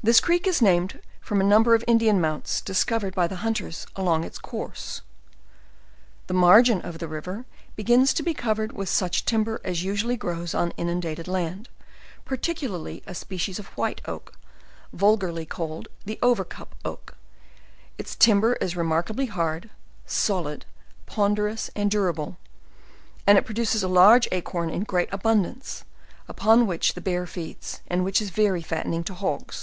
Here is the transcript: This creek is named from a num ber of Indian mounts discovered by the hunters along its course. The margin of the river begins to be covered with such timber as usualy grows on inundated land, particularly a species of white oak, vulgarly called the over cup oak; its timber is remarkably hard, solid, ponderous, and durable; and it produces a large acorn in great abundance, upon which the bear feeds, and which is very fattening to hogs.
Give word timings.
This 0.00 0.20
creek 0.20 0.46
is 0.46 0.62
named 0.62 1.00
from 1.20 1.40
a 1.40 1.44
num 1.44 1.64
ber 1.64 1.74
of 1.74 1.82
Indian 1.88 2.20
mounts 2.20 2.60
discovered 2.60 3.16
by 3.16 3.26
the 3.26 3.42
hunters 3.44 3.84
along 3.96 4.22
its 4.22 4.38
course. 4.38 5.00
The 6.28 6.34
margin 6.38 6.80
of 6.82 7.00
the 7.00 7.08
river 7.08 7.46
begins 7.74 8.14
to 8.14 8.22
be 8.22 8.32
covered 8.32 8.70
with 8.70 8.88
such 8.88 9.24
timber 9.24 9.60
as 9.64 9.82
usualy 9.82 10.16
grows 10.16 10.54
on 10.54 10.70
inundated 10.76 11.26
land, 11.26 11.68
particularly 12.24 13.02
a 13.08 13.12
species 13.16 13.58
of 13.58 13.76
white 13.76 14.00
oak, 14.06 14.34
vulgarly 14.92 15.44
called 15.44 15.88
the 16.04 16.16
over 16.22 16.44
cup 16.44 16.76
oak; 16.84 17.16
its 17.98 18.14
timber 18.14 18.52
is 18.60 18.76
remarkably 18.76 19.26
hard, 19.26 19.68
solid, 20.06 20.64
ponderous, 21.06 21.70
and 21.74 21.90
durable; 21.90 22.36
and 23.26 23.36
it 23.36 23.44
produces 23.44 23.82
a 23.82 23.88
large 23.88 24.28
acorn 24.30 24.70
in 24.70 24.84
great 24.84 25.08
abundance, 25.12 25.82
upon 26.28 26.68
which 26.68 26.94
the 26.94 27.00
bear 27.00 27.26
feeds, 27.26 27.80
and 27.88 28.04
which 28.04 28.22
is 28.22 28.30
very 28.30 28.62
fattening 28.62 29.02
to 29.02 29.12
hogs. 29.12 29.56